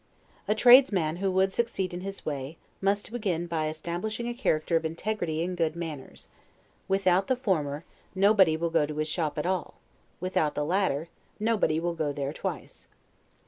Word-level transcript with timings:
A 0.47 0.55
tradesman 0.55 1.17
who 1.17 1.29
would 1.31 1.53
succeed 1.53 1.93
in 1.93 2.01
his 2.01 2.25
way, 2.25 2.57
must 2.81 3.11
begin 3.11 3.45
by 3.45 3.67
establishing 3.69 4.27
a 4.27 4.33
character 4.33 4.75
of 4.75 4.83
integrity 4.83 5.43
and 5.43 5.55
good 5.55 5.75
manners; 5.75 6.27
without 6.87 7.27
the 7.27 7.35
former, 7.35 7.83
nobody 8.15 8.57
will 8.57 8.71
go 8.71 8.87
to 8.87 8.97
his 8.97 9.07
shop 9.07 9.37
at 9.37 9.45
all; 9.45 9.75
without 10.19 10.55
the 10.55 10.65
latter, 10.65 11.07
nobody 11.39 11.79
will 11.79 11.93
go 11.93 12.11
there 12.11 12.33
twice. 12.33 12.87